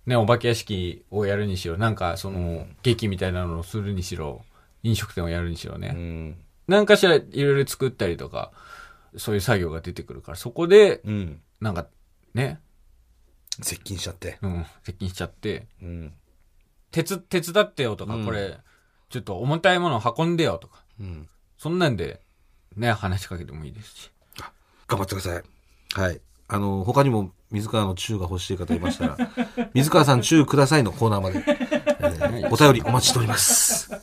[0.06, 4.44] ね、お化け屋敷をやるにしろ、なんかその、劇みたいなのをするにしろ、
[4.82, 5.88] 飲食店をやるにしろうね。
[5.88, 6.36] ん。
[6.66, 8.52] なんかしらいろいろ作ったりとか、
[9.16, 11.40] そういう作業が出てくるから、そこで、うん。
[11.60, 11.86] なんか、
[12.34, 12.60] ね、
[13.62, 14.38] 接近しちゃって。
[14.42, 16.12] うん、接近しちゃって、うん。
[16.90, 18.24] 手つ、手伝ってよとか、うん。
[18.24, 18.58] これ、
[19.08, 21.28] ちょっと重たいものを運んでよとか、うん。
[21.56, 22.20] そんなんで、
[22.76, 24.10] ね、話しかけてもいいですし。
[24.86, 25.42] 頑張ってください。
[26.00, 26.20] はい。
[26.48, 29.16] あの、他にも水川のチューが欲しい方いましたら、
[29.74, 33.90] 水川さんチューくださいのコーナーまで、えーお便りお待ちしております。
[33.90, 34.02] はい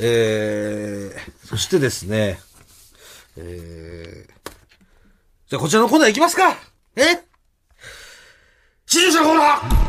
[0.00, 2.40] えー、そしてですね、
[3.36, 4.50] えー、
[5.48, 6.56] じゃあこちらのコーナー行きますか
[6.96, 7.24] え？
[8.86, 9.88] 新入社のコーナー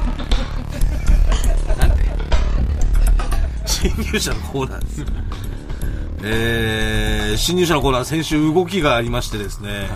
[3.66, 5.49] 新入社のコーナーです。
[6.22, 9.88] えー、新入社のコーナー、先週動きがありましてですね、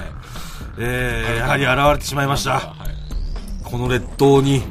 [0.78, 2.60] えー、やはり現れてしまいました。
[2.60, 3.64] はい。
[3.64, 4.64] この列島に、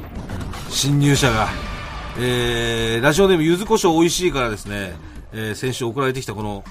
[0.69, 1.47] 新入社が、
[2.17, 4.95] えー、ラジオネーム、柚子胡椒美味しいからですね、
[5.31, 6.63] えー、先週送られてきたこの、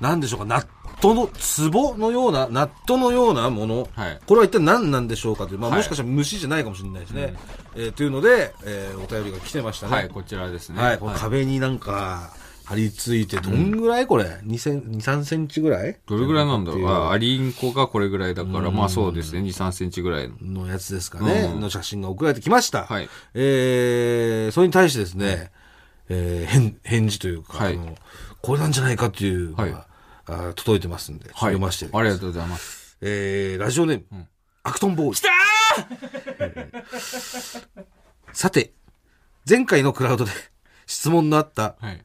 [0.00, 0.64] なんでしょうか、納
[1.02, 1.28] 豆の、
[1.72, 7.34] 壺のような、納豆のようなもの、はいこれは一体何なんでしょうかという、まあ、はいもしかしたら虫じゃないかもしれないですね。
[7.74, 9.92] えーというので、えー、お便りが来てましたね。
[9.92, 10.80] はい、こちらですね。
[10.80, 12.32] はい、この壁になんか、
[12.64, 15.96] 張り付いて、どんぐらいこれ ?2 セン、2、3センチぐらい？
[16.06, 16.86] どれぐらいなんだろう？
[16.86, 20.36] あ、アあリンコがこれぐらいだから、まあそうですね、2、3センチぐらいの。
[20.64, 22.84] のやつですかね、うんの写真が送られてきました。
[22.84, 25.50] はいえー、それに対してですね、
[26.08, 27.96] えー、返、返事というか、はいあの、
[28.42, 31.34] これなんじゃないかっていうのが、はいあー届いてますんで、はい。
[31.34, 32.96] 読ませて、ありがとうございます。
[33.00, 34.28] えー、ラジオネーム、ん
[34.62, 35.16] アクトンボーイ。
[38.32, 38.72] さて、
[39.48, 40.30] 前回のクラウドで
[40.86, 42.00] 質問のあった、はい。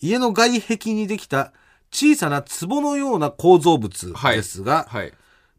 [0.00, 1.52] 家の外壁にできた
[1.92, 5.12] 小さな壺のような構造物はいですが、はい。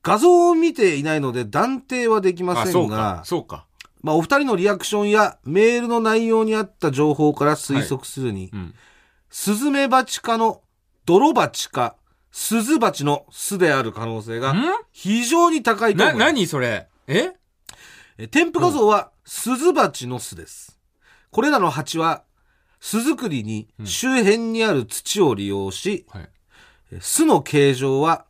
[0.04, 3.65] 画像を見ていないので断定はできまあ、せんかが。、そうか。
[4.01, 8.73] まあ、お二人のリアクションやメールの内容にあった情報から推測するに、うん。
[9.30, 10.62] スズメバチ科の
[11.06, 11.95] 泥バチか、
[12.32, 14.63] スズバチの巣である可能性がん？
[14.91, 16.34] 非常に高いと思な、います。
[16.34, 16.88] 何それ？
[17.08, 17.34] え？
[18.17, 20.80] え添付画像はスズバチの巣です。
[21.30, 22.23] これらの蜂は
[22.82, 26.30] 巣作りに周辺にある土を利用し、はい。
[26.91, 28.26] え巣の形状は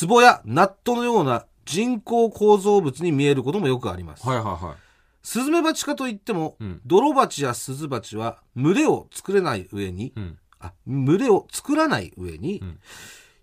[0.00, 4.26] 壺やナットのような人工構造物に見えることもよくあります。
[4.26, 4.76] はいはいはい。
[5.22, 10.38] スズメバチ科といっても、うん泥バチやスズバチは群れを作れない上に、うん。
[10.60, 12.78] あ群れを作らない上に、ん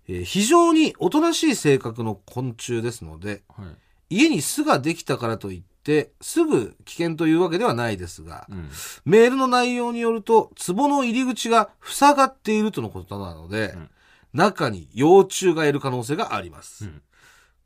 [0.08, 3.66] えー非常におとなしい性格の昆虫ですので、はい。
[4.08, 8.68] 家に巣ができたからといって、すぐ危険というわけではないですが、うん。
[9.04, 13.88] メールの内容によると、壺の入り口が塞がっているとのことなので、ん
[14.32, 16.86] 中に幼虫がいる可能性があります。
[16.86, 17.02] うん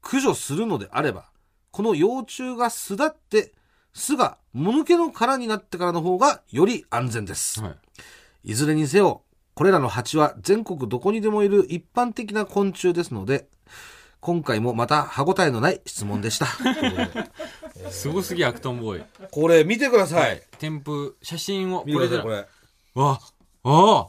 [0.03, 1.27] 駆除するのであれば、
[1.71, 3.53] この幼虫が巣立って、
[3.93, 7.61] 巣がもぬけの殻になってからの方がより安全です。
[7.61, 7.71] は
[8.45, 8.51] い。
[8.53, 13.47] いずれにせよ、これらの蜂は全国どこにでもいる一般的な昆虫ですので、
[14.21, 16.47] 今回もまた歯応えのない質問でした。
[17.91, 19.05] すごすぎ、アクトンボーイ。
[19.31, 20.43] これ見てください。
[20.59, 22.37] 添付、写真を、見てください、でこれ。
[22.95, 23.19] わ、
[23.63, 24.09] あ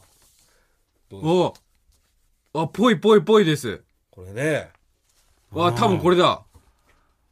[1.08, 1.62] どうです
[2.54, 3.82] ああぽいぽいぽいです。
[4.10, 4.68] これね。
[5.50, 6.42] わ、多分これだ。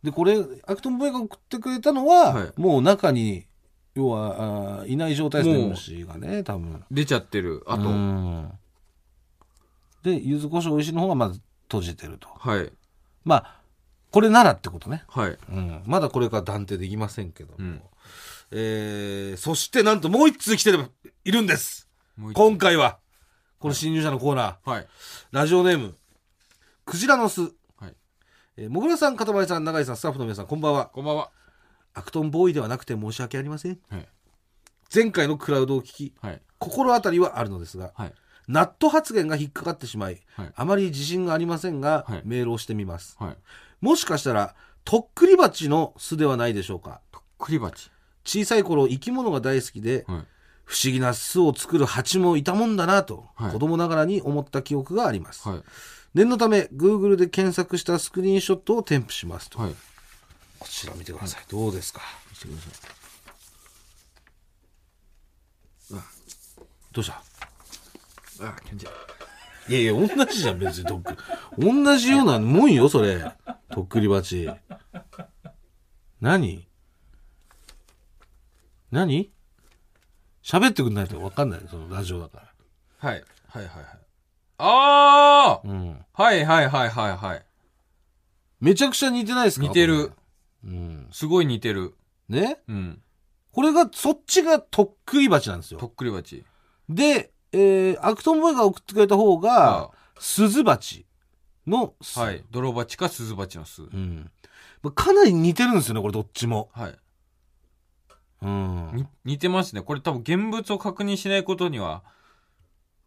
[0.03, 3.47] で、これ、アクトンボーイが送ってくれたのは、はいもう中に、
[3.95, 6.83] 要は、あーいない状態ですね、虫がね、多分。
[6.91, 7.63] 出ちゃってる。
[7.67, 8.51] あと、うん
[10.03, 12.29] で、柚子胡椒美味しいの方がまず閉じてると。
[12.29, 12.73] はい。
[13.25, 13.61] まあ、
[14.11, 15.05] これならってことね。
[15.09, 15.39] はい。
[15.51, 15.83] うん。
[15.87, 17.57] まだこれから断定できませんけども。
[17.59, 17.83] うん
[18.53, 20.91] えー、そしてなんともう一通来てる、
[21.25, 21.89] いるんです。
[22.35, 22.99] 今回は、
[23.61, 24.89] この新入社のコーナー、はい。
[25.31, 25.95] ラジオネーム、
[26.85, 27.43] クジラの巣。
[27.43, 27.95] はい。
[28.57, 30.87] えー、もぐらさん、かたまりさん、永井さん、スタッフの皆さん、こんばんは。
[30.87, 31.31] こんばんは。
[31.95, 33.79] アクトンボーイではなくて申し訳ありません。
[33.89, 34.09] はい。
[34.93, 36.43] 前回のクラウドを聞き、はい。
[36.59, 38.15] 心当たりはあるのですが、はい。
[38.53, 43.17] ナット発言が引っかかってしまい、はいあまり自信がありませんが、はいメールをしてみます。
[43.21, 43.37] はい。
[43.81, 47.01] もしかしたら、とっくり蜂の巣ではないでしょうか。
[47.13, 47.91] とっくり鉢。
[48.25, 50.25] 小さい頃、生き物が大好きで、はい。
[50.65, 55.49] 不思議な巣を作る蜂もいたもんだなと、はい子供ながらに思った記憶があります。
[55.49, 55.63] はい。
[56.15, 59.75] 念のため Google で検索したスクリーンショットを添付しますと、はい。
[60.59, 62.01] こちら見てください、どうですか？
[62.31, 62.69] 見せてくださ
[66.93, 67.23] どうした？
[68.41, 68.49] い。
[68.49, 68.85] あ、ち
[69.69, 71.17] いやいや同じじゃん別にとっく
[71.59, 73.33] 同じようなもんよそれ
[73.71, 74.49] とっくり鉢
[76.21, 76.67] 何？
[78.91, 79.31] 何？
[80.43, 82.39] 喋ってくんないと分かんないそのラジオだか
[83.01, 83.25] らはい。
[83.49, 83.85] はいはいはい。
[84.59, 87.45] ああうんはいはいはいはいはい。
[88.61, 89.67] めちゃくちゃ似てないですか？
[89.67, 90.13] 似てる
[90.65, 91.95] うんすごい似てる。
[92.29, 92.59] ね？
[92.69, 93.03] うん。
[93.53, 96.45] これがそっちがとっくり鉢なんですよとっくり鉢。
[96.89, 101.07] で、えー、アクトンボーイが送ってくれた方が、スズバチ
[101.67, 102.19] の巣。
[102.19, 102.45] はい。
[102.51, 103.83] 泥鉢か鈴鉢の巣。
[103.83, 104.31] うん。
[104.83, 106.71] まあかなり似てるんですよね、これどっちも。
[106.73, 106.99] はい。
[108.43, 108.91] うん。
[108.95, 109.83] に似てますね。
[109.83, 112.03] これ多分現物を確認しないことには。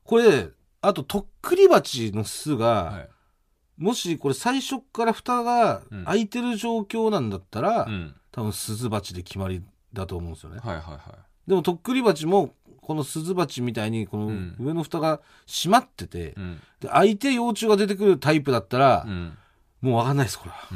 [0.03, 0.49] これ、
[0.81, 3.09] あと、とっくり鉢の巣が、はい。
[3.77, 8.15] もしこれ最初から蓋がうん開いてる状況なんだったら、うん。
[8.31, 10.59] 多分スズバチで決まりだと思うんですよね。
[10.59, 11.49] はいはいはい。
[11.49, 12.53] でも、とっくり鉢も、
[12.83, 16.61] このスズバチみたいに、このうん上の蓋が閉まってて、うん。
[16.79, 19.37] で開いて幼虫が出てくるタイプだったら、うん。
[19.81, 20.67] もうわかんないです、これは。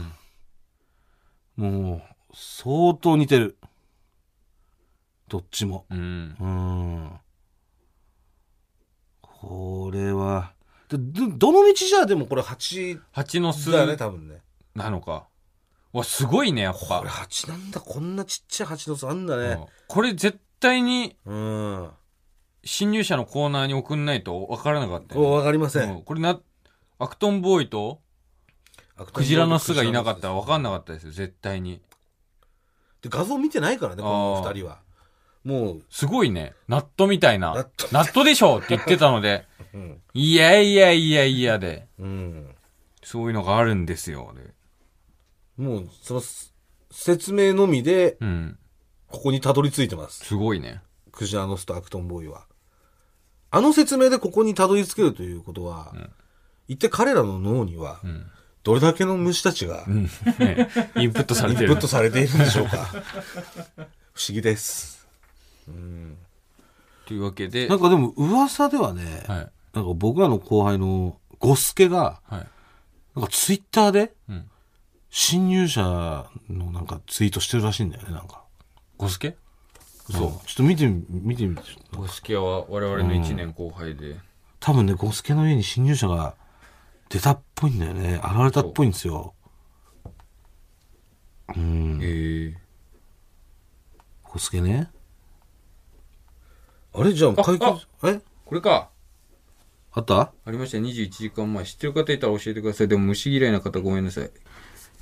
[1.55, 2.01] もう、
[2.33, 3.57] 相当似てる。
[5.27, 5.85] どっちも。
[5.89, 6.35] うん。
[6.39, 7.11] うん。
[9.21, 10.53] これは、
[10.89, 14.41] でど、どの道じゃでもこれ蜂蜂の巣だよね、多分ね。
[14.75, 15.27] なのか。
[15.91, 17.09] わ、すごいね、やっぱこれ。
[17.09, 19.43] 蜂なんだ、こんなちっちゃい蜂の巣あんだね。
[19.43, 21.89] うんこれ絶対にうん。
[22.63, 25.89] 侵入者のコーナーに送んないと分からなかったよこうわかりません。
[25.91, 26.39] うんこれな、
[26.99, 28.01] アクトンボーイと
[29.13, 31.81] クジラの巣がいなかったら分かんなかったですよ、絶対に。
[33.01, 34.79] で画像見てないからね、この二人は。
[35.43, 36.53] もう、すごいね。
[36.67, 37.53] ナットみたいな。
[37.53, 40.01] ナットナットでしょって言ってたので、 うん。
[40.13, 42.55] いやいやいやいやで、うん。
[43.03, 44.33] そういうのがあるんですよ。
[44.35, 44.53] で
[45.55, 46.21] もう、その、
[46.91, 48.59] 説明のみで、うん。
[49.09, 50.25] ここにたどり着いてます。
[50.25, 50.81] すごいね。
[51.11, 52.45] クジラの巣とアクトンボーイは。
[53.49, 56.09] あの説明でここにたどり着けるということは、ん
[56.67, 58.25] 一体彼らの脳には、うん。
[58.63, 60.03] どれだけの虫たちがうん。
[60.39, 61.87] ね、インプットされてるット。
[61.87, 62.85] されているんでしょうか。
[64.13, 65.07] 不思議です。
[65.69, 66.17] うん。
[67.05, 69.51] というわけで、なんかでも噂ではね、はい。
[69.73, 72.47] なんか僕らの後輩のゴスケが、はい。
[73.15, 74.49] なんかツイッターでうん。
[75.09, 78.43] 侵入者のなんかツイートしてるらしいんだよね、なんか。
[78.97, 79.35] ゴスケ？
[80.09, 80.47] そう。
[80.47, 81.61] ちょっと見てみ、見てみて。
[81.95, 84.15] ゴスケは我々の1年後輩で。
[84.59, 86.35] 多分ね、ゴスケの家に侵入者が
[87.09, 88.21] 出たっぽいんだよね。
[88.23, 89.33] 現れたっぽいんですよ。
[91.55, 91.99] うん。
[92.01, 92.57] ええ
[94.23, 94.89] ゴスケね。
[96.93, 97.13] あれ？
[97.13, 98.21] じゃあ、解決、え？
[98.45, 98.89] これか。
[99.91, 100.33] あった？
[100.45, 100.77] ありました。
[100.79, 101.65] 21時間前。
[101.65, 102.87] 知ってる方いたら教えてください。
[102.87, 104.31] でも虫嫌いな方ごめんなさい。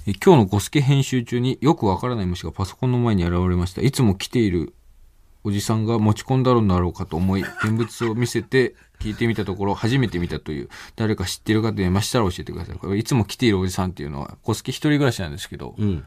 [0.07, 3.81] え今日のゴスケ編集中によくわからない虫がパソコンの前に現れました。
[3.81, 4.75] いつも来ている
[5.43, 12.77] おじさんが持ち込んだのだろうかと思い、現物を見せて聞いてみたところ、初めて見たという、誰か知ってる方いましたら教えてください。
[12.77, 16.05] これいつも来ているおじさんっていうのは、ゴスケ一人暮らしなんですけど、うん。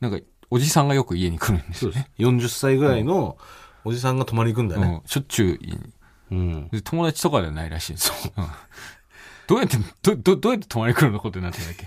[0.00, 0.18] なんか、
[0.50, 2.10] おじさんがよく家に来るんですよね。
[2.18, 3.38] 40歳ぐらいの
[3.84, 5.00] おじさんが泊まり行くんだよね。
[5.02, 5.92] うん、しょっちゅう家に。
[6.30, 6.68] うん。
[6.68, 8.12] で友達とかではないらしいんです
[9.46, 11.86] どうやって、ど、ど、どうやって泊まり来るのことになってんだっけ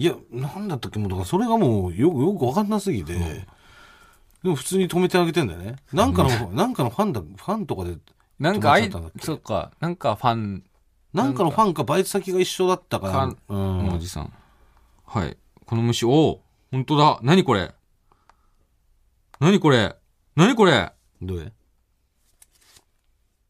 [0.00, 3.12] いや、なんだったっけもう、だからそれがもう、よく、よくわかんなすぎて、
[4.42, 5.76] でも普通に止めてあげてんだよね。
[5.92, 7.98] なんかの、なんかのファンだ、ファンとかで、
[8.38, 10.64] なんかあいそっか、なんかファン。
[11.12, 13.86] なんかのファンかバイト先が一緒だったかから、うん。
[13.88, 14.32] のおじさん。
[15.04, 15.36] はい。
[15.66, 17.18] この虫、おお本当だ。
[17.22, 17.74] 何これ？
[19.38, 19.94] 何これ？
[20.34, 20.92] 何これ？
[21.20, 21.52] どれ？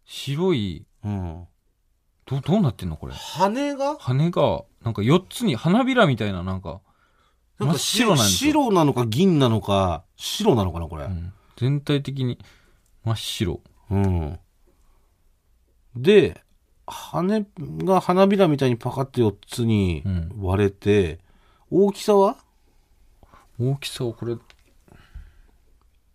[0.05, 1.47] 白い、うん。
[2.27, 3.15] ど、どうなってんのこれ？
[3.15, 3.97] 羽が？
[4.01, 6.81] 羽が、なんか4つに、花びらみたいな、なんか、
[7.59, 8.53] 真っ白なんですよ。
[8.53, 11.09] 白なのか銀なのか、白なのかな、これう。
[11.09, 12.39] ん全体的に
[13.05, 13.61] 真っ白。
[13.91, 14.39] うん。
[15.95, 16.43] で、
[16.87, 17.45] 羽
[17.85, 21.19] が花びらみたいにパカって4つにうん割れて、
[21.71, 22.39] 大きさは？
[23.61, 24.37] 大きさをこれ、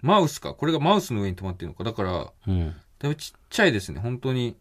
[0.01, 0.55] マウスか。
[0.55, 1.83] これがマウスの上に止まってるのか。
[1.83, 2.69] だから、うん。
[2.97, 3.99] だいぶちっちゃいですね。
[3.99, 4.57] 本当に。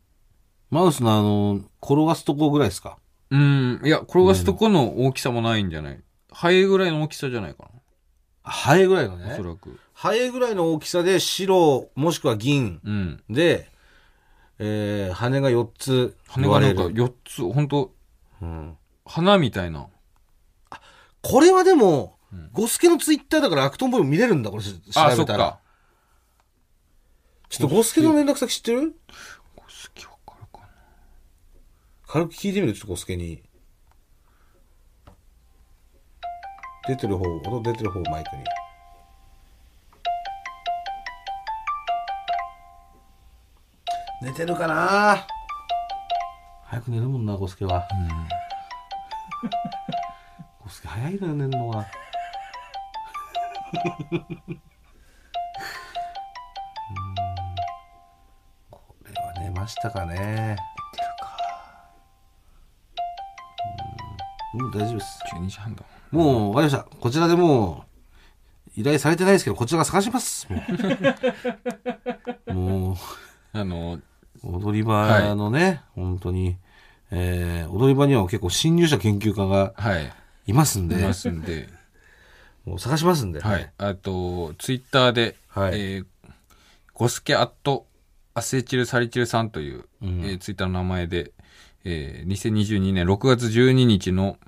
[0.71, 2.99] マウスのあの、転がすとこぐらいですか？
[3.35, 3.81] うん。
[3.85, 6.01] いや、転がすとこの大きさもないんじゃない？
[6.31, 7.71] ハエぐらいの大きさじゃないか
[8.43, 9.33] ハエぐらいのな。
[9.33, 9.49] おそね。
[9.49, 9.79] らく。
[9.93, 13.23] ハエぐらいの大きさで白、もしくは銀うん。
[13.31, 13.69] で、
[14.59, 17.07] えー、羽が4つ羽がなんか割れる。
[17.07, 17.93] 4つ、本当
[18.43, 18.77] うん。
[19.05, 19.89] 花みたいな。
[21.23, 25.07] これはでも、うんゴスケのツイッターだからアクトンボーイも見れるんだ、これ調べたら。
[25.07, 25.59] あ、そっか。
[27.49, 28.97] ちょっとゴスケの連絡先知ってる？
[32.15, 33.43] 軽く聞いてみるちょっとゴスケに。
[36.87, 38.45] 出てる方、音出てる方マイクに。
[44.23, 45.27] 寝てるかな？
[46.67, 47.85] 早く寝るもんな、ゴスケは。
[50.63, 51.79] ゴスケ早いのよ、寝るのが。
[53.81, 54.65] うん
[58.71, 60.74] これは寝ましたかね。
[64.55, 65.19] もう大丈夫です。
[65.35, 66.85] 12時半だもう、わかりました。
[66.85, 67.85] こちらでも
[68.77, 70.47] う、依頼されてないですけど、こちらが探します。
[72.47, 72.97] もう、も
[73.53, 74.03] あのう
[74.43, 76.57] 踊り場のね、本当に、
[77.11, 80.13] えー、踊り場には結構新入社研究家がはい
[80.47, 81.69] いますんで、いますんで
[82.65, 83.41] もう探しますんで。
[83.41, 83.73] はい。
[83.79, 86.07] あとツイッターで、はいえー
[86.93, 87.89] ゴスケアット
[88.35, 91.33] アセチルサリチルさんという、うんえーツイッターの名前で、
[91.85, 94.39] えー2022年6月12日の、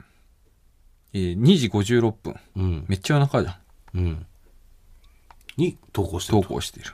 [1.12, 2.84] えー2時56分うん。
[2.88, 3.52] めっちゃ夜中じゃ
[3.94, 4.26] んうん。
[5.56, 6.48] に投稿してると。
[6.48, 6.90] 投稿している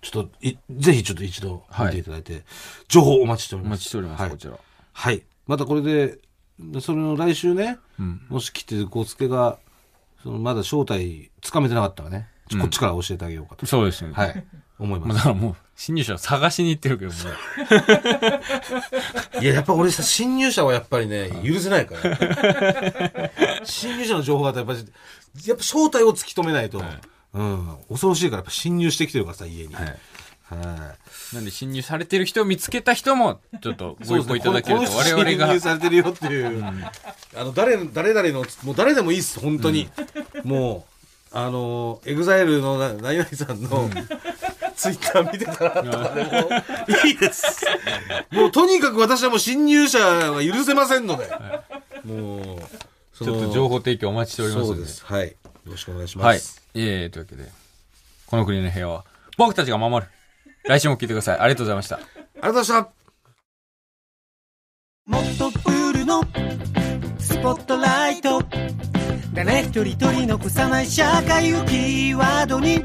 [0.00, 2.42] ちょっと、いぜひちょっと一度はい見ていただいて、
[2.88, 3.78] 情報お待ちしておりおます。
[3.78, 4.54] 待ちしております、はいこちら
[4.92, 5.22] はい。
[5.46, 6.18] またこれで、
[6.80, 9.58] それの来週ね、うんもし来てるゴスケが、
[10.24, 13.64] そのまだ正体つかめてなかったらね、ちょこっちから教えてあげようかと。
[13.66, 14.44] そうですねはい。
[14.80, 15.18] 思いま あ、ます。
[15.18, 17.18] だからもう新入社探しに行ってるけども
[19.42, 23.30] いや、やっぱ俺さ、新入社はやっぱりね、許せないから。
[23.64, 24.86] 侵入者の情報がやっぱり、
[25.44, 27.00] やっぱ正体を突き止めないと、はい
[27.34, 29.74] うん、恐ろしいから、やっぱ侵入してきてるからさ、家に。
[29.74, 29.98] はい
[30.44, 30.94] は
[31.32, 34.06] なんで侵入されてる人を見つけた人もちょっと い。
[34.06, 36.64] ご一報いただけると我々が侵入されてるよっていう。
[37.34, 39.88] あの、誰、誰々の、もう誰でもいいっす、本当に。
[40.44, 40.86] も
[41.32, 43.88] う、あの、 EXILE のな何々さんの、
[44.82, 47.64] ツイッター見てたらとかでもいいです。
[48.32, 51.30] もうとにかく私はもう侵入者は許せませんので。
[52.04, 52.58] もう、
[53.16, 55.04] ちちょっと情報提供お待ちしておりますのでそうです。
[55.04, 55.28] はい。
[55.28, 55.34] よ
[55.66, 56.60] ろしくお願いしはいます。。
[56.74, 57.48] ええというわけで、
[58.26, 59.04] この国の部屋は、
[59.38, 60.10] 僕たちが守る。
[60.64, 61.38] 来週も聞いてください。
[61.38, 61.96] ありがとうございました。
[61.96, 63.02] ありがとうございました。
[65.06, 66.24] もっとプールの
[67.20, 68.42] スポットライト
[69.34, 72.84] 誰一人取り残さない社会をキーワードに